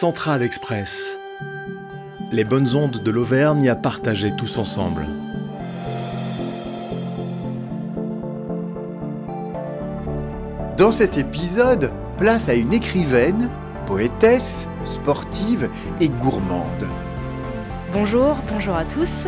Central 0.00 0.44
Express. 0.44 1.18
Les 2.30 2.44
bonnes 2.44 2.76
ondes 2.76 3.02
de 3.02 3.10
l'Auvergne 3.10 3.68
à 3.68 3.74
partager 3.74 4.30
tous 4.30 4.56
ensemble. 4.56 5.08
Dans 10.76 10.92
cet 10.92 11.18
épisode, 11.18 11.90
place 12.16 12.48
à 12.48 12.54
une 12.54 12.72
écrivaine, 12.72 13.50
poétesse, 13.86 14.68
sportive 14.84 15.68
et 16.00 16.08
gourmande. 16.08 16.86
Bonjour, 17.92 18.36
bonjour 18.52 18.76
à 18.76 18.84
tous. 18.84 19.26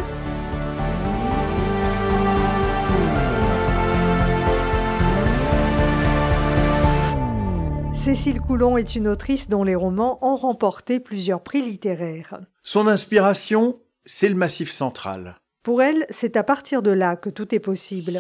Cécile 8.01 8.41
Coulon 8.41 8.79
est 8.79 8.97
une 8.97 9.09
autrice 9.09 9.51
dont 9.51 9.63
les 9.63 9.75
romans 9.75 10.19
ont 10.23 10.37
remporté 10.37 11.01
plusieurs 11.01 11.43
prix 11.43 11.61
littéraires. 11.61 12.41
Son 12.63 12.89
inspiration, 12.89 13.79
c'est 14.07 14.31
le 14.31 14.37
Massif 14.37 14.73
central. 14.73 15.37
Pour 15.63 15.83
elle, 15.83 16.07
c'est 16.09 16.39
à 16.39 16.43
partir 16.43 16.81
de 16.81 16.91
là 16.91 17.17
que 17.17 17.29
tout 17.29 17.55
est 17.55 17.59
possible. 17.59 18.19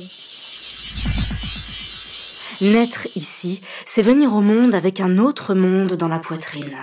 Naître 2.61 3.07
ici, 3.17 3.63
c'est 3.87 4.03
venir 4.03 4.35
au 4.35 4.43
monde 4.43 4.75
avec 4.75 5.01
un 5.01 5.17
autre 5.17 5.55
monde 5.55 5.95
dans 5.95 6.09
la 6.09 6.19
poitrine. 6.19 6.77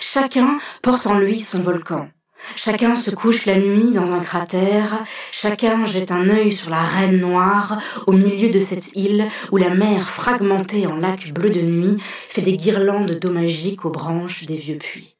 Chacun 0.00 0.60
porte 0.82 1.08
en 1.08 1.18
lui 1.18 1.40
son 1.40 1.58
volcan. 1.58 2.08
Chacun 2.54 2.94
se 2.94 3.10
couche 3.10 3.46
la 3.46 3.58
nuit 3.58 3.92
dans 3.92 4.12
un 4.12 4.20
cratère, 4.20 5.04
chacun 5.32 5.86
jette 5.86 6.12
un 6.12 6.28
œil 6.28 6.52
sur 6.52 6.70
la 6.70 6.82
reine 6.82 7.18
noire 7.18 7.80
au 8.06 8.12
milieu 8.12 8.50
de 8.50 8.60
cette 8.60 8.94
île 8.94 9.28
où 9.50 9.56
la 9.56 9.74
mer 9.74 10.08
fragmentée 10.08 10.86
en 10.86 10.96
lac 10.96 11.32
bleu 11.32 11.50
de 11.50 11.60
nuit 11.60 11.98
fait 12.28 12.42
des 12.42 12.56
guirlandes 12.56 13.18
d'eau 13.18 13.32
magique 13.32 13.84
aux 13.84 13.90
branches 13.90 14.46
des 14.46 14.56
vieux 14.56 14.78
puits. 14.78 15.16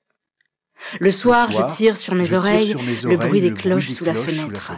Le 1.00 1.10
soir, 1.10 1.50
je 1.50 1.74
tire 1.74 1.96
sur 1.96 2.14
mes, 2.14 2.32
oreilles, 2.32 2.76
le 3.02 3.16
bruit 3.16 3.40
des 3.40 3.52
cloches, 3.52 3.90
sous, 3.90 4.04
la 4.04 4.14
fenêtre. 4.14 4.72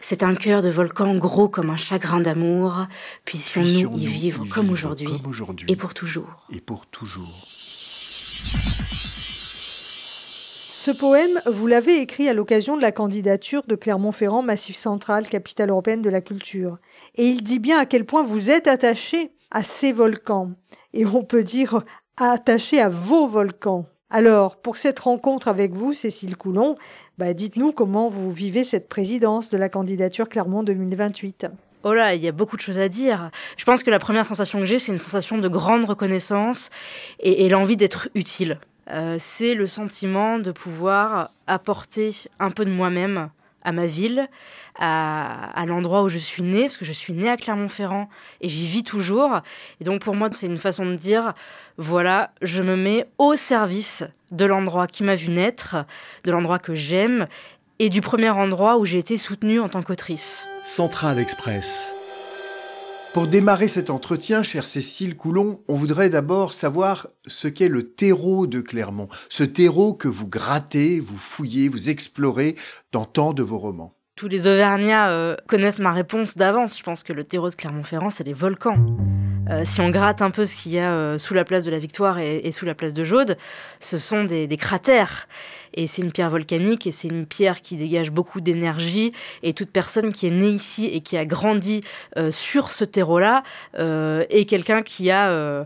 C'est 0.00 0.22
un 0.22 0.34
cœur 0.34 0.62
de 0.62 0.68
volcan 0.68 1.16
gros 1.16 1.48
comme 1.48 1.70
un 1.70 1.76
chagrin 1.76 2.20
d'amour. 2.20 2.86
Puissions-nous 3.24 3.98
y 3.98 4.06
vivre, 4.06 4.44
comme 4.50 4.70
aujourd'hui 4.70 5.08
et 5.66 5.76
pour 5.76 5.94
toujours. 5.94 6.46
Et 6.50 6.60
pour 6.60 6.86
toujours. 6.86 7.48
Ce 10.88 10.96
poème, 10.96 11.38
vous 11.44 11.66
l'avez 11.66 12.00
écrit 12.00 12.30
à 12.30 12.32
l'occasion 12.32 12.74
de 12.74 12.80
la 12.80 12.92
candidature 12.92 13.62
de 13.66 13.74
Clermont-Ferrand, 13.74 14.40
Massif 14.40 14.74
central, 14.74 15.28
capitale 15.28 15.68
européenne 15.68 16.00
de 16.00 16.08
la 16.08 16.22
culture. 16.22 16.78
Et 17.14 17.26
il 17.26 17.42
dit 17.42 17.58
bien 17.58 17.78
à 17.78 17.84
quel 17.84 18.06
point 18.06 18.22
vous 18.22 18.50
êtes 18.50 18.68
attaché 18.68 19.32
à 19.50 19.62
ces 19.62 19.92
volcans. 19.92 20.52
Et 20.94 21.04
on 21.04 21.24
peut 21.24 21.42
dire 21.42 21.84
attaché 22.16 22.80
à 22.80 22.88
vos 22.88 23.26
volcans. 23.26 23.84
Alors, 24.08 24.56
pour 24.56 24.78
cette 24.78 24.98
rencontre 25.00 25.48
avec 25.48 25.74
vous, 25.74 25.92
Cécile 25.92 26.38
Coulon, 26.38 26.76
bah, 27.18 27.34
dites-nous 27.34 27.72
comment 27.72 28.08
vous 28.08 28.32
vivez 28.32 28.64
cette 28.64 28.88
présidence 28.88 29.50
de 29.50 29.58
la 29.58 29.68
candidature 29.68 30.26
Clermont 30.26 30.62
2028. 30.62 31.48
Oh 31.84 31.92
là, 31.92 32.14
il 32.14 32.24
y 32.24 32.28
a 32.28 32.32
beaucoup 32.32 32.56
de 32.56 32.62
choses 32.62 32.78
à 32.78 32.88
dire. 32.88 33.30
Je 33.58 33.64
pense 33.66 33.82
que 33.82 33.90
la 33.90 33.98
première 33.98 34.24
sensation 34.24 34.58
que 34.58 34.64
j'ai, 34.64 34.78
c'est 34.78 34.92
une 34.92 34.98
sensation 34.98 35.36
de 35.36 35.48
grande 35.50 35.84
reconnaissance 35.84 36.70
et 37.20 37.46
l'envie 37.50 37.76
d'être 37.76 38.08
utile. 38.14 38.58
Euh, 38.90 39.16
c'est 39.18 39.54
le 39.54 39.66
sentiment 39.66 40.38
de 40.38 40.50
pouvoir 40.50 41.28
apporter 41.46 42.10
un 42.38 42.50
peu 42.50 42.64
de 42.64 42.70
moi-même 42.70 43.30
à 43.62 43.72
ma 43.72 43.86
ville, 43.86 44.28
à, 44.78 45.64
l'endroit 45.66 46.02
où 46.02 46.08
je 46.08 46.18
suis 46.18 46.42
née, 46.42 46.62
parce 46.62 46.76
que 46.76 46.84
je 46.84 46.92
suis 46.92 47.12
née 47.12 47.28
à 47.28 47.36
Clermont-Ferrand 47.36 48.08
et 48.40 48.48
j'y 48.48 48.66
vis 48.66 48.84
toujours. 48.84 49.40
Et 49.80 49.84
donc 49.84 50.00
pour 50.00 50.14
moi, 50.14 50.28
c'est 50.32 50.46
une 50.46 50.58
façon 50.58 50.86
de 50.86 50.94
dire, 50.94 51.34
voilà, 51.76 52.30
je 52.40 52.62
me 52.62 52.76
mets 52.76 53.06
au 53.18 53.34
service 53.34 54.04
de 54.30 54.44
l'endroit 54.46 54.86
qui 54.86 55.02
m'a 55.02 55.16
vu 55.16 55.30
naître, 55.30 55.76
de 56.24 56.30
l'endroit 56.30 56.58
que 56.58 56.74
j'aime 56.74 57.26
et 57.78 57.90
du 57.90 58.00
premier 58.00 58.30
endroit 58.30 58.78
où 58.78 58.84
j'ai 58.84 58.98
été 58.98 59.16
soutenue 59.16 59.60
en 59.60 59.68
tant 59.68 59.82
qu'autrice. 59.82 60.46
Central 60.62 61.18
Express. 61.18 61.94
Pour 63.14 63.26
démarrer 63.26 63.68
cet 63.68 63.88
entretien, 63.88 64.42
chère 64.42 64.66
Cécile 64.66 65.16
Coulon, 65.16 65.60
on 65.66 65.74
voudrait 65.74 66.10
d'abord 66.10 66.52
savoir 66.52 67.08
ce 67.26 67.48
qu'est 67.48 67.68
le 67.68 67.90
terreau 67.90 68.46
de 68.46 68.60
Clermont, 68.60 69.08
ce 69.30 69.44
terreau 69.44 69.94
que 69.94 70.08
vous 70.08 70.28
grattez, 70.28 71.00
vous 71.00 71.16
fouillez, 71.16 71.68
vous 71.68 71.88
explorez 71.88 72.54
dans 72.92 73.06
tant 73.06 73.32
de 73.32 73.42
vos 73.42 73.58
romans. 73.58 73.94
Tous 74.14 74.28
les 74.28 74.46
Auvergnats 74.46 75.10
euh, 75.10 75.36
connaissent 75.46 75.78
ma 75.78 75.92
réponse 75.92 76.36
d'avance. 76.36 76.76
Je 76.76 76.82
pense 76.82 77.02
que 77.02 77.12
le 77.12 77.24
terreau 77.24 77.48
de 77.50 77.54
Clermont-Ferrand, 77.54 78.10
c'est 78.10 78.24
les 78.24 78.34
volcans. 78.34 78.76
Euh, 79.48 79.64
si 79.64 79.80
on 79.80 79.88
gratte 79.88 80.20
un 80.20 80.30
peu 80.30 80.44
ce 80.44 80.54
qu'il 80.54 80.72
y 80.72 80.78
a 80.78 80.92
euh, 80.92 81.18
sous 81.18 81.32
la 81.32 81.44
place 81.44 81.64
de 81.64 81.70
la 81.70 81.78
Victoire 81.78 82.18
et, 82.18 82.52
sous 82.52 82.66
la 82.66 82.74
place 82.74 82.92
de 82.92 83.04
Jaude, 83.04 83.38
ce 83.80 83.96
sont 83.96 84.24
des 84.24 84.56
cratères. 84.58 85.28
Et 85.74 85.86
c'est 85.86 86.02
une 86.02 86.12
pierre 86.12 86.30
volcanique 86.30 86.86
et 86.86 86.90
c'est 86.90 87.08
une 87.08 87.26
pierre 87.26 87.62
qui 87.62 87.76
dégage 87.76 88.10
beaucoup 88.10 88.40
d'énergie. 88.40 89.12
Et 89.42 89.52
toute 89.52 89.70
personne 89.70 90.12
qui 90.12 90.26
est 90.26 90.30
née 90.30 90.50
ici 90.50 90.86
et 90.86 91.00
qui 91.00 91.16
a 91.16 91.24
grandi 91.24 91.82
euh, 92.16 92.30
sur 92.30 92.70
ce 92.70 92.84
terreau-là 92.84 93.42
euh, 93.78 94.24
est 94.30 94.44
quelqu'un 94.44 94.82
qui 94.82 95.10
a 95.10 95.30
euh, 95.30 95.64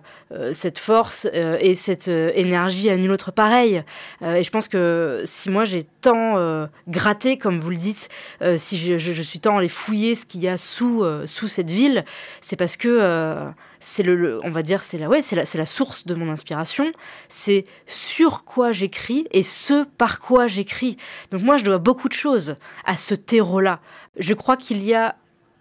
cette 0.53 0.79
force 0.79 1.27
et 1.33 1.75
cette 1.75 2.09
énergie 2.09 2.89
à 2.89 2.97
nul 2.97 3.11
autre 3.11 3.33
pareil. 3.33 3.83
et 4.23 4.43
je 4.43 4.51
pense 4.51 4.67
que 4.67 5.21
si 5.27 5.51
moi 5.51 5.67
j'ai 5.67 5.85
tant 6.01 6.69
gratté, 6.89 7.37
comme 7.37 7.59
vous 7.59 7.69
le 7.69 7.77
dites, 7.77 8.09
si 8.57 8.79
je, 8.79 8.97
je, 8.97 9.23
suis 9.23 9.41
tant 9.41 9.59
allé 9.59 9.69
fouiller 9.69 10.15
ce 10.15 10.25
qu'il 10.25 10.41
y 10.41 10.49
a 10.49 10.57
sous, 10.57 11.05
sous 11.27 11.49
cette 11.49 11.69
ville, 11.69 12.07
c'est 12.41 12.57
parce 12.57 12.79
que 12.79 13.53
c'est 13.83 14.03
le, 14.03 14.41
on 14.45 14.51
va 14.51 14.63
dire, 14.63 14.83
c'est 14.83 14.99
la, 14.99 15.09
ouais, 15.09 15.23
c'est 15.23 15.37
la, 15.37 15.45
c'est 15.45 15.59
la 15.59 15.67
source 15.67 16.07
de 16.07 16.15
mon 16.15 16.31
inspiration. 16.31 16.93
C'est 17.29 17.65
sur 17.87 18.45
quoi 18.45 18.73
j'écris 18.73 19.27
et 19.33 19.43
ce 19.43 19.85
par 19.85 20.21
quoi 20.21 20.47
j'écris. 20.47 20.97
Donc 21.31 21.43
moi, 21.43 21.57
je 21.57 21.65
dois 21.65 21.79
beaucoup 21.79 22.09
de 22.09 22.15
choses 22.15 22.57
à 22.85 22.97
ce 22.97 23.15
terreau-là. 23.15 23.81
Je 24.17 24.35
crois 24.35 24.57
qu'il 24.57 24.83
y 24.83 24.95
a 24.95 25.17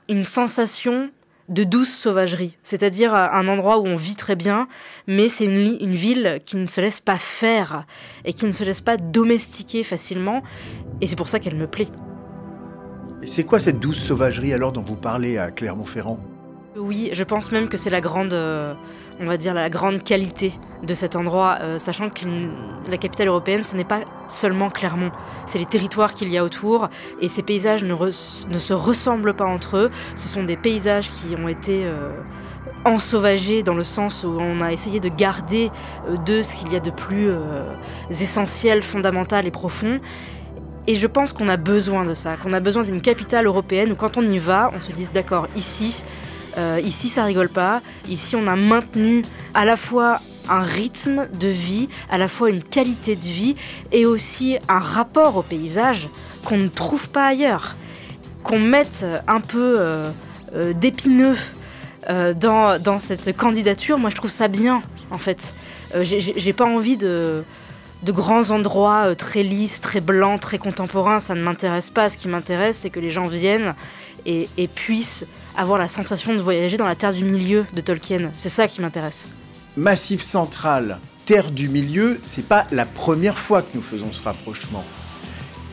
une 0.07 0.23
sensation 0.23 1.09
de 1.49 1.63
douce 1.65 1.93
sauvagerie, 1.93 2.55
c'est-à-dire 2.63 3.13
un 3.13 3.47
endroit 3.49 3.79
où 3.79 3.85
on 3.85 3.97
vit 3.97 4.15
très 4.15 4.35
bien, 4.35 4.69
mais 5.05 5.27
c'est 5.27 5.45
une, 5.45 5.93
ville 5.93 6.39
qui 6.45 6.55
ne 6.55 6.65
se 6.65 6.79
laisse 6.79 7.01
pas 7.01 7.17
faire 7.17 7.85
et 8.23 8.31
qui 8.31 8.45
ne 8.45 8.53
se 8.53 8.63
laisse 8.63 8.79
pas 8.79 8.95
domestiquer 8.95 9.83
facilement, 9.83 10.43
et 11.01 11.07
c'est 11.07 11.17
pour 11.17 11.27
ça 11.27 11.41
qu'elle 11.41 11.55
me 11.55 11.67
plaît. 11.67 11.89
Et 13.21 13.27
c'est 13.27 13.43
quoi 13.43 13.59
cette 13.59 13.79
douce 13.79 13.99
sauvagerie 13.99 14.53
alors 14.53 14.71
dont 14.71 14.81
vous 14.81 14.95
parlez 14.95 15.37
à 15.37 15.51
Clermont-Ferrand? 15.51 16.19
Oui, 16.77 17.09
je 17.11 17.23
pense 17.23 17.51
même 17.51 17.67
que 17.67 17.75
c'est 17.75 17.89
la 17.89 17.99
grande, 17.99 18.33
euh, 18.33 18.73
on 19.19 19.25
va 19.25 19.37
dire 19.37 19.53
la 19.53 19.69
grande 19.69 20.03
qualité 20.03 20.53
de 20.83 20.93
cet 20.93 21.17
endroit, 21.17 21.57
euh, 21.61 21.77
sachant 21.77 22.09
que 22.09 22.25
la 22.89 22.97
capitale 22.97 23.27
européenne, 23.27 23.63
ce 23.63 23.75
n'est 23.75 23.83
pas 23.83 24.01
seulement 24.29 24.69
Clermont, 24.69 25.11
c'est 25.45 25.59
les 25.59 25.65
territoires 25.65 26.13
qu'il 26.13 26.29
y 26.29 26.37
a 26.37 26.43
autour, 26.43 26.89
et 27.19 27.27
ces 27.27 27.43
paysages 27.43 27.83
ne, 27.83 27.95
se 28.11 28.73
ressemblent 28.73 29.33
pas 29.33 29.45
entre 29.45 29.77
eux. 29.77 29.91
Ce 30.15 30.29
sont 30.29 30.43
des 30.43 30.55
paysages 30.55 31.11
qui 31.11 31.35
ont 31.35 31.49
été 31.49 31.83
euh, 31.83 32.09
ensauvagés 32.85 33.63
dans 33.63 33.75
le 33.75 33.83
sens 33.83 34.23
où 34.23 34.37
on 34.39 34.61
a 34.61 34.71
essayé 34.71 35.01
de 35.01 35.09
garder 35.09 35.71
de 36.25 36.41
ce 36.41 36.55
qu'il 36.55 36.71
y 36.71 36.75
a 36.77 36.79
de 36.79 36.89
plus 36.89 37.31
essentiel, 38.09 38.81
fondamental 38.81 39.45
et 39.45 39.51
profond. 39.51 39.99
Et 40.87 40.95
je 40.95 41.05
pense 41.05 41.31
qu'on 41.31 41.47
a 41.47 41.57
besoin 41.57 42.05
de 42.05 42.13
ça, 42.15 42.37
qu'on 42.37 42.53
a 42.53 42.59
besoin 42.59 42.83
d'une 42.83 43.01
capitale 43.01 43.45
européenne 43.45 43.91
où 43.91 43.95
quand 43.95 44.17
on 44.17 44.23
y 44.23 44.39
va, 44.39 44.71
on 44.73 44.81
se 44.81 44.91
dise 44.91 45.11
d'accord, 45.11 45.47
ici, 45.55 46.03
euh, 46.57 46.81
ici, 46.83 47.07
ça 47.07 47.23
rigole 47.23 47.49
pas. 47.49 47.81
Ici, 48.09 48.35
on 48.35 48.47
a 48.47 48.55
maintenu 48.55 49.23
à 49.53 49.65
la 49.65 49.77
fois 49.77 50.19
un 50.49 50.61
rythme 50.61 51.27
de 51.39 51.47
vie, 51.47 51.87
à 52.09 52.17
la 52.17 52.27
fois 52.27 52.49
une 52.49 52.63
qualité 52.63 53.15
de 53.15 53.21
vie 53.21 53.55
et 53.91 54.05
aussi 54.05 54.57
un 54.67 54.79
rapport 54.79 55.37
au 55.37 55.43
paysage 55.43 56.07
qu'on 56.43 56.57
ne 56.57 56.67
trouve 56.67 57.09
pas 57.09 57.27
ailleurs. 57.27 57.75
Qu'on 58.43 58.59
mette 58.59 59.05
un 59.27 59.39
peu 59.39 59.75
euh, 59.77 60.11
euh, 60.55 60.73
d'épineux 60.73 61.37
dans, 62.09 62.97
cette 62.99 63.37
candidature, 63.37 63.99
moi 63.99 64.09
je 64.09 64.15
trouve 64.15 64.31
ça 64.31 64.47
bien 64.47 64.81
en 65.11 65.19
fait. 65.19 65.53
J'ai 66.01 66.51
pas 66.51 66.65
envie 66.65 66.97
de, 66.97 67.43
grands 68.03 68.49
endroits 68.49 69.15
très 69.15 69.43
lisses, 69.43 69.79
très 69.79 70.01
blancs, 70.01 70.41
très 70.41 70.57
contemporains, 70.57 71.19
ça 71.19 71.35
ne 71.35 71.43
m'intéresse 71.43 71.91
pas. 71.91 72.09
Ce 72.09 72.17
qui 72.17 72.27
m'intéresse, 72.27 72.79
c'est 72.81 72.89
que 72.89 72.99
les 72.99 73.11
gens 73.11 73.27
viennent 73.27 73.75
et 74.25 74.67
puissent 74.73 75.25
avoir 75.57 75.77
la 75.77 75.87
sensation 75.87 76.33
de 76.33 76.39
voyager 76.39 76.77
dans 76.77 76.87
la 76.87 76.95
terre 76.95 77.13
du 77.13 77.23
milieu 77.23 77.65
de 77.73 77.81
Tolkien. 77.81 78.31
C'est 78.37 78.49
ça 78.49 78.67
qui 78.67 78.81
m'intéresse. 78.81 79.25
Massif 79.77 80.21
central, 80.21 80.99
terre 81.25 81.51
du 81.51 81.69
milieu, 81.69 82.19
c'est 82.25 82.45
pas 82.45 82.67
la 82.71 82.85
première 82.85 83.37
fois 83.37 83.61
que 83.61 83.69
nous 83.75 83.81
faisons 83.81 84.11
ce 84.11 84.21
rapprochement. 84.21 84.83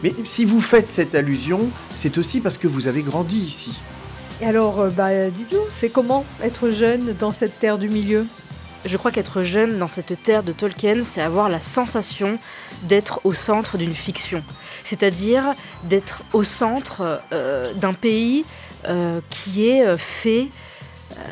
Mais 0.02 0.14
si 0.24 0.44
vous 0.44 0.60
faites 0.60 0.88
cette 0.88 1.14
allusion, 1.14 1.70
c'est 1.96 2.18
aussi 2.18 2.40
parce 2.40 2.56
que 2.56 2.68
vous 2.68 2.86
avez 2.86 3.02
grandi 3.02 3.38
ici. 3.38 3.80
Et 4.40 4.46
alors, 4.46 4.78
euh, 4.80 4.90
bah, 4.90 5.28
dites-nous, 5.30 5.64
c'est 5.72 5.88
comment 5.88 6.24
être 6.42 6.70
jeune 6.70 7.12
dans 7.18 7.32
cette 7.32 7.58
terre 7.58 7.78
du 7.78 7.88
milieu? 7.88 8.24
Je 8.84 8.96
crois 8.96 9.10
qu'être 9.10 9.42
jeune 9.42 9.78
dans 9.78 9.88
cette 9.88 10.22
terre 10.22 10.44
de 10.44 10.52
Tolkien, 10.52 11.02
c'est 11.02 11.20
avoir 11.20 11.48
la 11.48 11.60
sensation 11.60 12.38
d'être 12.84 13.20
au 13.24 13.32
centre 13.32 13.76
d'une 13.76 13.92
fiction. 13.92 14.44
C'est-à-dire 14.84 15.54
d'être 15.84 16.22
au 16.32 16.44
centre 16.44 17.20
euh, 17.32 17.74
d'un 17.74 17.94
pays 17.94 18.44
qui 19.30 19.68
est 19.68 19.84
euh, 19.84 19.96
fait 19.98 20.48
euh, 21.12 21.22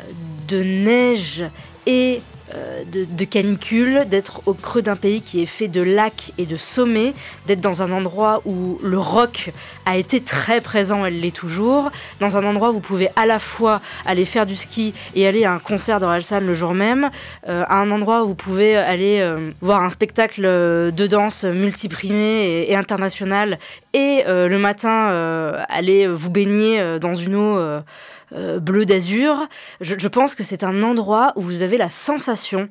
de 0.48 0.62
neige. 0.62 1.44
Et 1.86 2.20
euh, 2.54 2.84
de, 2.86 3.24
canicule, 3.24 4.04
d'être 4.08 4.42
au 4.46 4.54
creux 4.54 4.80
d'un 4.80 4.94
pays 4.94 5.20
qui 5.20 5.42
est 5.42 5.46
fait 5.46 5.66
de 5.66 5.82
lacs 5.82 6.32
et 6.38 6.46
de 6.46 6.56
sommets, 6.56 7.12
d'être 7.46 7.60
dans 7.60 7.82
un 7.82 7.90
endroit 7.90 8.40
où 8.44 8.78
le 8.84 8.98
rock 8.98 9.50
a 9.84 9.96
été 9.96 10.20
très 10.20 10.60
présent, 10.60 11.04
elle 11.04 11.20
l'est 11.20 11.34
toujours, 11.34 11.90
dans 12.20 12.36
un 12.36 12.44
endroit 12.44 12.70
où 12.70 12.74
vous 12.74 12.80
pouvez 12.80 13.08
à 13.16 13.26
la 13.26 13.40
fois 13.40 13.80
aller 14.04 14.24
faire 14.24 14.46
du 14.46 14.54
ski 14.54 14.94
et 15.16 15.26
aller 15.26 15.44
à 15.44 15.54
un 15.54 15.58
concert 15.58 15.98
d'Orelsan 15.98 16.40
le 16.40 16.54
jour 16.54 16.72
même, 16.72 17.10
euh, 17.48 17.64
à 17.66 17.78
un 17.78 17.90
endroit 17.90 18.22
où 18.22 18.28
vous 18.28 18.34
pouvez 18.36 18.76
aller 18.76 19.18
euh, 19.20 19.50
voir 19.60 19.82
un 19.82 19.90
spectacle 19.90 20.42
de 20.42 21.06
danse 21.08 21.42
multiprimé 21.42 22.24
et, 22.24 22.70
et 22.70 22.76
international, 22.76 23.58
et 23.92 24.22
le 24.26 24.58
matin 24.58 25.64
aller 25.68 26.06
vous 26.06 26.28
baigner 26.28 26.98
dans 27.00 27.14
une 27.14 27.34
eau 27.34 27.82
euh, 28.32 28.58
bleu 28.58 28.86
d'azur. 28.86 29.48
Je, 29.80 30.08
pense 30.08 30.34
que 30.34 30.44
c'est 30.44 30.64
un 30.64 30.82
endroit 30.82 31.32
où 31.36 31.42
vous 31.42 31.62
avez 31.62 31.78
la 31.78 31.90
sensation 31.90 32.68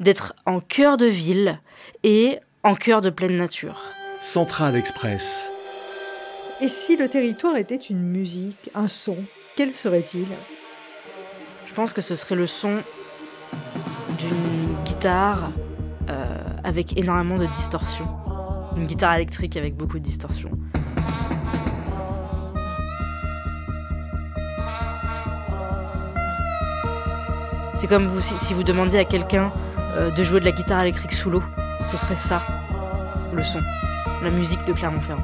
d'être 0.00 0.34
en 0.46 0.60
cœur 0.60 0.96
de 0.96 1.06
ville 1.06 1.60
et 2.02 2.38
en 2.62 2.74
cœur 2.74 3.00
de 3.00 3.10
pleine 3.10 3.36
nature. 3.36 3.82
Central 4.20 4.76
Express. 4.76 5.50
Et 6.60 6.68
si 6.68 6.96
le 6.96 7.08
territoire 7.08 7.56
était 7.56 7.76
une 7.76 8.02
musique, 8.02 8.70
un 8.74 8.88
son, 8.88 9.16
quel 9.56 9.74
serait-il? 9.74 10.26
Je 11.66 11.74
pense 11.74 11.92
que 11.92 12.02
ce 12.02 12.16
serait 12.16 12.34
le 12.34 12.46
son 12.46 12.72
d'une 14.18 14.84
guitare 14.84 15.50
euh, 16.08 16.24
avec 16.64 16.98
énormément 16.98 17.38
de 17.38 17.46
distorsion. 17.46 18.06
Une 18.76 18.86
guitare 18.86 19.14
électrique 19.14 19.56
avec 19.56 19.76
beaucoup 19.76 19.98
de 19.98 20.04
distorsion. 20.04 20.50
C'est 27.78 27.86
comme 27.86 28.08
vous, 28.08 28.20
si 28.20 28.54
vous 28.54 28.64
demandiez 28.64 28.98
à 28.98 29.04
quelqu'un 29.04 29.52
euh, 29.94 30.10
de 30.10 30.24
jouer 30.24 30.40
de 30.40 30.44
la 30.44 30.50
guitare 30.50 30.80
électrique 30.80 31.12
sous 31.12 31.30
l'eau. 31.30 31.44
Ce 31.86 31.96
serait 31.96 32.16
ça, 32.16 32.42
le 33.32 33.44
son, 33.44 33.60
la 34.20 34.30
musique 34.30 34.64
de 34.64 34.72
Clermont-Ferrand. 34.72 35.22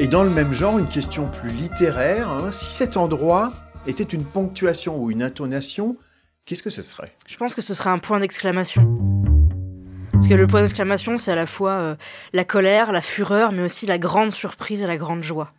Et 0.00 0.08
dans 0.08 0.24
le 0.24 0.30
même 0.30 0.52
genre, 0.52 0.76
une 0.76 0.88
question 0.88 1.28
plus 1.28 1.50
littéraire, 1.50 2.28
hein. 2.30 2.50
si 2.50 2.72
cet 2.72 2.96
endroit 2.96 3.52
était 3.86 4.02
une 4.02 4.24
ponctuation 4.24 5.00
ou 5.00 5.12
une 5.12 5.22
intonation, 5.22 5.96
qu'est-ce 6.44 6.64
que 6.64 6.70
ce 6.70 6.82
serait? 6.82 7.12
Je 7.28 7.36
pense 7.36 7.54
que 7.54 7.62
ce 7.62 7.74
serait 7.74 7.90
un 7.90 7.98
point 7.98 8.18
d'exclamation. 8.18 8.82
Parce 10.10 10.26
que 10.26 10.34
le 10.34 10.48
point 10.48 10.62
d'exclamation, 10.62 11.16
c'est 11.16 11.30
à 11.30 11.36
la 11.36 11.46
fois 11.46 11.70
euh, 11.74 11.94
la 12.32 12.44
colère, 12.44 12.90
la 12.90 13.02
fureur, 13.02 13.52
mais 13.52 13.62
aussi 13.62 13.86
la 13.86 13.98
grande 13.98 14.32
surprise 14.32 14.82
et 14.82 14.86
la 14.88 14.96
grande 14.96 15.22
joie. 15.22 15.52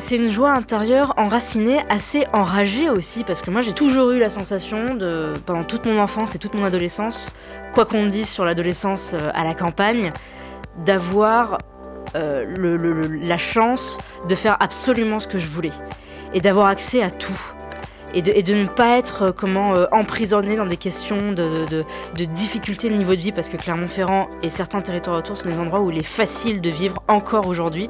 C'est 0.00 0.16
une 0.16 0.30
joie 0.30 0.52
intérieure 0.52 1.14
enracinée, 1.16 1.80
assez 1.88 2.26
enragée 2.32 2.88
aussi, 2.88 3.24
parce 3.24 3.40
que 3.40 3.50
moi 3.50 3.60
j'ai 3.60 3.72
toujours 3.72 4.10
eu 4.10 4.18
la 4.18 4.30
sensation 4.30 4.94
de, 4.94 5.32
pendant 5.44 5.64
toute 5.64 5.86
mon 5.86 5.98
enfance 5.98 6.34
et 6.34 6.38
toute 6.38 6.54
mon 6.54 6.64
adolescence, 6.64 7.28
quoi 7.74 7.84
qu'on 7.84 8.06
dise 8.06 8.28
sur 8.28 8.44
l'adolescence 8.44 9.12
euh, 9.14 9.30
à 9.34 9.44
la 9.44 9.54
campagne, 9.54 10.10
d'avoir 10.84 11.58
euh, 12.14 12.44
la 13.22 13.38
chance 13.38 13.98
de 14.28 14.34
faire 14.34 14.56
absolument 14.60 15.20
ce 15.20 15.26
que 15.26 15.38
je 15.38 15.48
voulais 15.48 15.72
et 16.32 16.40
d'avoir 16.40 16.68
accès 16.68 17.02
à 17.02 17.10
tout. 17.10 17.40
Et 18.14 18.20
de, 18.20 18.54
ne 18.54 18.66
pas 18.66 18.98
être 18.98 19.22
euh, 19.22 19.32
comment 19.32 19.72
emprisonné 19.90 20.56
dans 20.56 20.66
des 20.66 20.76
questions 20.76 21.32
de, 21.32 21.64
de, 21.66 22.24
difficultés 22.24 22.90
de 22.90 22.94
niveau 22.94 23.14
de 23.14 23.20
vie 23.20 23.32
parce 23.32 23.48
que 23.48 23.56
Clermont-Ferrand 23.56 24.28
et 24.42 24.50
certains 24.50 24.80
territoires 24.80 25.18
autour 25.18 25.36
sont 25.36 25.48
des 25.48 25.58
endroits 25.58 25.80
où 25.80 25.90
il 25.90 25.98
est 25.98 26.02
facile 26.02 26.60
de 26.60 26.70
vivre 26.70 27.02
encore 27.08 27.48
aujourd'hui 27.48 27.88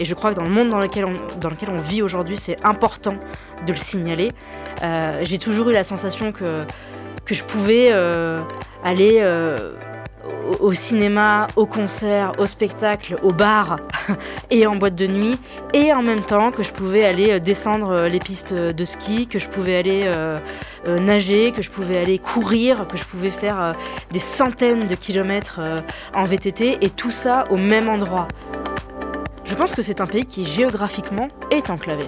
et 0.00 0.04
je 0.06 0.14
crois 0.14 0.30
que 0.30 0.36
dans 0.36 0.44
le 0.44 0.50
monde 0.50 0.68
dans 0.68 0.80
lequel 0.80 1.04
on, 1.04 1.80
vit 1.80 2.02
aujourd'hui, 2.02 2.36
c'est 2.36 2.64
important 2.64 3.14
de 3.66 3.72
le 3.72 3.78
signaler. 3.78 4.30
Euh, 4.82 5.20
j'ai 5.22 5.38
toujours 5.38 5.68
eu 5.68 5.72
la 5.72 5.84
sensation 5.84 6.32
que, 6.32 6.64
que 7.26 7.34
je 7.34 7.44
pouvais 7.44 7.90
euh, 7.92 8.38
aller 8.82 9.18
euh, 9.20 9.74
au, 10.58 10.72
cinéma, 10.72 11.48
au 11.54 11.66
concert, 11.66 12.32
au 12.38 12.46
spectacle, 12.46 13.16
au 13.22 13.30
bar 13.30 13.76
et 14.50 14.66
en 14.66 14.74
boîte 14.74 14.94
de 14.94 15.06
nuit, 15.06 15.38
et 15.74 15.92
en 15.92 16.02
même 16.02 16.22
temps 16.22 16.50
que 16.50 16.62
je 16.62 16.72
pouvais 16.72 17.04
aller 17.04 17.38
descendre 17.38 18.06
les 18.06 18.20
pistes 18.20 18.54
de 18.54 18.84
ski, 18.86 19.26
que 19.26 19.38
je 19.38 19.48
pouvais 19.48 19.76
aller 19.76 20.10
nager, 20.86 21.52
que 21.52 21.60
je 21.60 21.70
pouvais 21.70 21.98
aller 21.98 22.18
courir, 22.18 22.86
que 22.86 22.96
je 22.96 23.04
pouvais 23.04 23.30
faire 23.30 23.72
des 24.12 24.18
centaines 24.18 24.86
de 24.86 24.94
kilomètres 24.94 25.60
en 26.14 26.24
VTT, 26.24 26.78
et 26.80 26.88
tout 26.88 27.10
ça 27.10 27.44
au 27.50 27.58
même 27.58 27.88
endroit. 27.88 28.28
Je 29.50 29.56
pense 29.56 29.74
que 29.74 29.82
c'est 29.82 30.00
un 30.00 30.06
pays 30.06 30.26
qui 30.26 30.44
géographiquement 30.44 31.26
est 31.50 31.70
enclavé. 31.70 32.04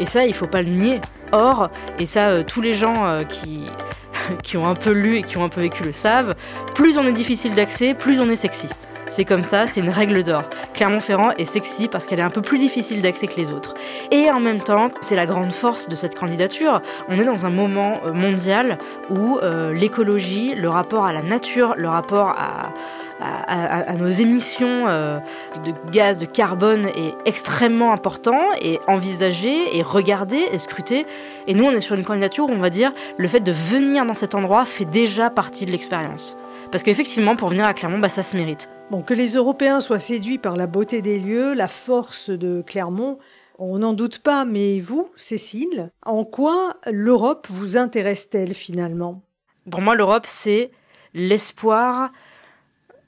Et 0.00 0.06
ça, 0.06 0.24
il 0.24 0.32
faut 0.32 0.46
pas 0.46 0.62
le 0.62 0.70
nier. 0.70 0.98
Or, 1.30 1.68
et 1.98 2.06
ça, 2.06 2.30
euh, 2.30 2.42
tous 2.42 2.62
les 2.62 2.72
gens 2.72 3.04
euh, 3.04 3.22
qui, 3.22 3.66
qui 4.42 4.56
ont 4.56 4.66
un 4.66 4.74
peu 4.74 4.92
lu 4.92 5.16
et 5.16 5.22
qui 5.22 5.36
ont 5.36 5.44
un 5.44 5.50
peu 5.50 5.60
vécu 5.60 5.84
le 5.84 5.92
savent, 5.92 6.34
plus 6.74 6.96
on 6.96 7.04
est 7.04 7.12
difficile 7.12 7.54
d'accès, 7.54 7.92
plus 7.92 8.18
on 8.22 8.30
est 8.30 8.36
sexy. 8.36 8.68
C'est 9.16 9.24
comme 9.24 9.44
ça, 9.44 9.66
c'est 9.66 9.80
une 9.80 9.88
règle 9.88 10.22
d'or. 10.22 10.42
Clermont-Ferrand 10.74 11.30
est 11.38 11.46
sexy 11.46 11.88
parce 11.88 12.04
qu'elle 12.04 12.18
est 12.18 12.22
un 12.22 12.28
peu 12.28 12.42
plus 12.42 12.58
difficile 12.58 13.00
d'accès 13.00 13.26
que 13.26 13.40
les 13.40 13.50
autres. 13.50 13.72
Et 14.10 14.30
en 14.30 14.40
même 14.40 14.60
temps, 14.60 14.90
c'est 15.00 15.16
la 15.16 15.24
grande 15.24 15.52
force 15.52 15.88
de 15.88 15.94
cette 15.94 16.14
candidature. 16.14 16.82
On 17.08 17.18
est 17.18 17.24
dans 17.24 17.46
un 17.46 17.48
moment 17.48 17.94
euh, 18.04 18.12
mondial 18.12 18.76
où 19.08 19.38
l'écologie, 19.72 20.54
le 20.54 20.68
rapport 20.68 21.06
à 21.06 21.14
la 21.14 21.22
nature, 21.22 21.72
le 21.78 21.88
rapport 21.88 22.28
à, 22.28 22.72
à, 23.18 23.94
nos 23.94 24.08
émissions 24.08 24.84
euh, 24.86 25.18
de 25.64 25.72
gaz, 25.90 26.18
de 26.18 26.26
carbone 26.26 26.84
est 26.94 27.14
extrêmement 27.24 27.94
important 27.94 28.40
et 28.60 28.80
envisagé 28.86 29.78
et 29.78 29.80
regardé 29.80 30.46
et 30.52 30.58
scruté. 30.58 31.06
Et 31.46 31.54
nous, 31.54 31.64
on 31.64 31.70
est 31.70 31.80
sur 31.80 31.94
une 31.94 32.04
candidature 32.04 32.44
où 32.44 32.52
on 32.52 32.58
va 32.58 32.68
dire 32.68 32.92
le 33.16 33.28
fait 33.28 33.40
de 33.40 33.52
venir 33.52 34.04
dans 34.04 34.12
cet 34.12 34.34
endroit 34.34 34.66
fait 34.66 34.84
déjà 34.84 35.30
partie 35.30 35.64
de 35.64 35.70
l'expérience. 35.70 36.36
Parce 36.70 36.82
qu'effectivement, 36.82 37.34
pour 37.34 37.48
venir 37.48 37.64
à 37.64 37.72
Clermont, 37.72 37.98
bah, 37.98 38.10
ça 38.10 38.22
se 38.22 38.36
mérite. 38.36 38.68
Que 39.06 39.14
les 39.14 39.34
Européens 39.34 39.80
soient 39.80 40.00
séduits 40.00 40.38
par 40.38 40.56
la 40.56 40.66
beauté 40.66 41.00
des 41.00 41.20
lieux, 41.20 41.54
la 41.54 41.68
force 41.68 42.30
de 42.30 42.60
Clermont, 42.66 43.18
on 43.58 43.78
n'en 43.78 43.92
doute 43.92 44.18
pas, 44.18 44.44
mais 44.44 44.80
vous, 44.80 45.10
Cécile, 45.14 45.92
en 46.04 46.24
quoi 46.24 46.76
l'Europe 46.90 47.46
vous 47.48 47.76
intéresse-t-elle 47.76 48.52
finalement? 48.52 49.22
Pour 49.70 49.80
moi, 49.80 49.94
l'Europe, 49.94 50.26
c'est 50.26 50.72
l'espoir 51.14 52.10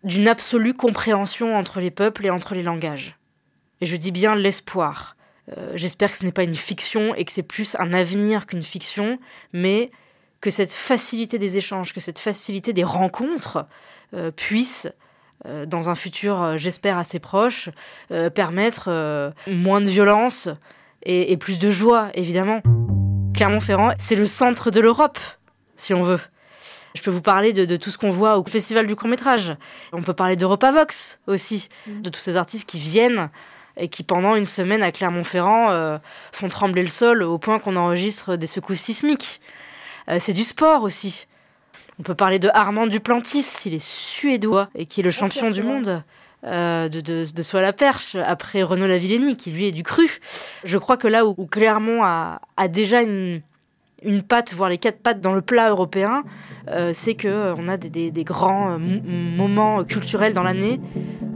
d'une 0.05 0.29
absolue 0.29 0.75
compréhension 0.75 1.57
entre 1.57 1.81
les 1.81 1.91
peuples 1.91 2.27
et 2.27 2.31
entre 2.31 2.55
les 2.55 2.63
langages. 2.63 3.19
Et 3.81 3.87
je 3.87 3.97
dis 3.97 4.13
bien 4.13 4.37
l'espoir. 4.37 5.17
Euh, 5.57 5.73
j'espère 5.75 6.13
que 6.13 6.19
ce 6.19 6.25
n'est 6.25 6.33
pas 6.33 6.45
une 6.45 6.55
fiction 6.55 7.13
et 7.17 7.25
que 7.25 7.33
c'est 7.33 7.43
plus 7.43 7.75
un 7.81 7.93
avenir 7.93 8.47
qu'une 8.47 8.63
fiction, 8.63 9.19
mais 9.53 9.91
que 10.41 10.51
cette 10.51 10.73
facilité 10.73 11.39
des 11.39 11.57
échanges, 11.57 11.93
que 11.93 12.01
cette 12.01 12.21
facilité 12.21 12.73
des 12.73 12.85
rencontres 12.85 13.67
euh, 14.15 14.31
puisse, 14.31 14.87
euh, 15.47 15.67
dans 15.67 15.89
un 15.89 15.95
futur, 15.95 16.57
j'espère, 16.57 16.99
assez 16.99 17.19
proche, 17.19 17.71
permettre 18.35 19.33
moins 19.47 19.81
de 19.81 19.89
violence 19.89 20.49
et 21.03 21.37
plus 21.37 21.59
de 21.59 21.71
joie, 21.71 22.11
évidemment. 22.15 22.63
Clermont-Ferrand, 23.35 23.93
c'est 23.99 24.17
le 24.17 24.27
centre 24.27 24.71
de 24.71 24.81
l'Europe, 24.81 25.19
si 25.77 25.95
on 25.95 26.03
veut. 26.03 26.21
Je 26.95 27.03
peux 27.03 27.11
vous 27.11 27.23
parler 27.23 27.53
de, 27.53 27.77
tout 27.77 27.91
ce 27.91 27.99
qu'on 27.99 28.11
voit 28.11 28.39
au 28.39 28.45
Festival 28.45 28.87
du 28.87 28.97
court 28.97 29.09
métrage. 29.09 29.55
On 29.93 30.03
peut 30.03 30.15
parler 30.15 30.35
d'Europavox 30.35 31.21
aussi, 31.29 31.69
mm. 31.87 32.03
de 32.03 32.11
tous 32.11 32.21
ces 32.21 32.37
artistes 32.37 32.69
qui 32.69 32.79
viennent 32.79 33.31
et 33.77 33.89
qui 33.89 34.03
pendant 34.03 34.35
une 34.35 34.45
semaine 34.45 34.83
à 34.83 34.91
Clermont-Ferrand 34.91 35.71
euh, 35.71 35.99
font 36.33 36.49
trembler 36.49 36.83
le 36.83 36.89
sol 36.89 37.23
au 37.23 37.39
point 37.39 37.61
qu'on 37.61 37.77
enregistre 37.77 38.35
des 38.35 38.49
secousses 38.49 38.81
sismiques. 38.81 39.41
Euh, 40.09 40.19
c'est 40.21 40.33
du 40.33 40.43
sport 40.43 40.83
aussi. 40.83 41.27
On 41.99 42.03
peut 42.03 42.15
parler 42.15 42.39
de 42.39 42.49
Armand 42.53 42.87
Duplantis, 42.87 43.45
il 43.67 43.75
est 43.75 43.85
suédois 43.85 44.69
et 44.75 44.87
qui 44.87 45.01
est 45.01 45.05
le 45.05 45.11
champion 45.11 45.51
du 45.51 45.63
monde. 45.63 46.03
Euh, 46.45 46.89
de, 46.89 47.01
de, 47.01 47.25
de 47.25 47.59
la 47.59 47.73
Perche, 47.73 48.15
après 48.15 48.63
Renaud 48.63 48.87
Lavillenie, 48.87 49.37
qui 49.37 49.51
lui 49.51 49.67
est 49.67 49.73
du 49.73 49.83
cru. 49.83 50.21
Je 50.63 50.79
crois 50.79 50.97
que 50.97 51.09
là 51.09 51.27
où, 51.27 51.35
Clermont 51.47 52.05
a, 52.05 52.41
a 52.57 52.69
déjà 52.69 53.03
une, 53.03 53.43
une 54.03 54.23
patte, 54.23 54.55
voire 54.55 54.71
les 54.71 54.79
quatre 54.79 55.01
pattes 55.01 55.21
dans 55.21 55.33
le 55.33 55.43
plat 55.43 55.71
européen, 55.71 56.23
euh, 56.69 56.93
c'est 56.95 57.15
que 57.15 57.29
euh, 57.29 57.55
on 57.57 57.69
a 57.69 57.77
des, 57.77 58.11
grands 58.25 58.73
euh, 58.73 58.79
moments 58.79 59.85
culturels 59.85 60.33
dans 60.33 60.43
l'année 60.43 60.81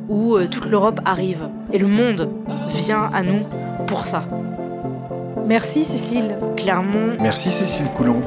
où 0.08 0.38
toute 0.50 0.66
l'Europe 0.66 1.00
arrive 1.04 1.48
et 1.72 1.78
le 1.78 1.86
monde 1.86 2.28
vient 2.68 3.10
à 3.12 3.22
nous 3.22 3.46
pour 3.86 4.04
ça. 4.04 4.26
Merci 5.46 5.84
Cécile. 5.84 6.36
Clermont. 6.56 7.16
Merci 7.20 7.50
Cécile 7.50 7.86
Coulon. 7.94 8.22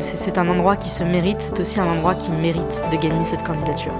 C'est 0.00 0.38
un 0.38 0.48
endroit 0.48 0.76
qui 0.76 0.88
se 0.88 1.02
mérite, 1.02 1.40
c'est 1.40 1.60
aussi 1.60 1.80
un 1.80 1.86
endroit 1.86 2.14
qui 2.14 2.30
mérite 2.32 2.82
de 2.90 2.96
gagner 2.96 3.24
cette 3.24 3.42
candidature. 3.42 3.94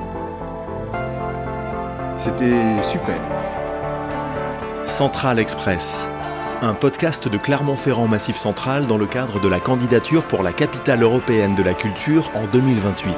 C'était 2.18 2.82
super. 2.82 3.16
Central 4.84 5.38
Express 5.38 6.08
un 6.62 6.74
podcast 6.74 7.26
de 7.26 7.38
Clermont-Ferrand 7.38 8.06
Massif 8.06 8.36
Central 8.36 8.86
dans 8.86 8.96
le 8.96 9.06
cadre 9.06 9.40
de 9.40 9.48
la 9.48 9.58
candidature 9.58 10.24
pour 10.24 10.44
la 10.44 10.52
capitale 10.52 11.02
européenne 11.02 11.56
de 11.56 11.62
la 11.64 11.74
culture 11.74 12.30
en 12.36 12.46
2028. 12.46 13.16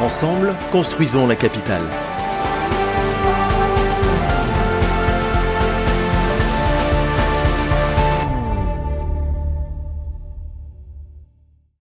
En 0.00 0.04
Ensemble, 0.06 0.56
construisons 0.72 1.28
la 1.28 1.36
capitale. 1.36 1.84